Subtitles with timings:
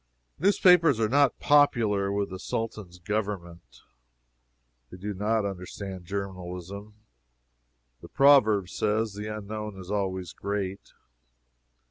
[0.39, 3.81] Newspapers are not popular with the Sultan's Government.
[4.89, 6.95] They do not understand journalism.
[8.01, 10.93] The proverb says, "The unknown is always great."